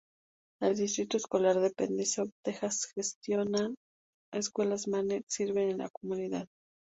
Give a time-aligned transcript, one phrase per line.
[0.63, 3.71] El Distrito Escolar Independiente South Texas gestiona
[4.33, 6.47] escuelas magnet que sirven a la comunidad.